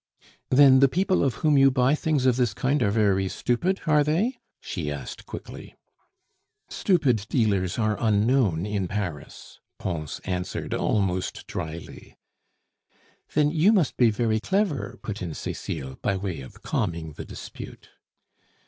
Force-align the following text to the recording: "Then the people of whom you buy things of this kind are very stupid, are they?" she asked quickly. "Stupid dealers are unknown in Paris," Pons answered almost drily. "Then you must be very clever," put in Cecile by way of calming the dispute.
"Then 0.49 0.79
the 0.79 0.87
people 0.89 1.23
of 1.23 1.35
whom 1.45 1.59
you 1.59 1.69
buy 1.69 1.93
things 1.93 2.25
of 2.25 2.35
this 2.35 2.55
kind 2.55 2.81
are 2.81 2.89
very 2.89 3.27
stupid, 3.29 3.81
are 3.85 4.03
they?" 4.03 4.39
she 4.59 4.91
asked 4.91 5.27
quickly. 5.27 5.75
"Stupid 6.69 7.27
dealers 7.29 7.77
are 7.77 7.97
unknown 8.01 8.65
in 8.65 8.87
Paris," 8.87 9.59
Pons 9.77 10.19
answered 10.25 10.73
almost 10.73 11.45
drily. 11.45 12.17
"Then 13.35 13.51
you 13.51 13.71
must 13.71 13.95
be 13.95 14.09
very 14.09 14.39
clever," 14.39 14.97
put 15.03 15.21
in 15.21 15.35
Cecile 15.35 15.99
by 16.01 16.17
way 16.17 16.41
of 16.41 16.63
calming 16.63 17.13
the 17.13 17.23
dispute. 17.25 17.89